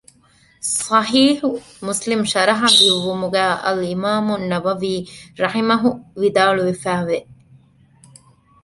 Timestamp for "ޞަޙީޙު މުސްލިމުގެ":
0.87-2.31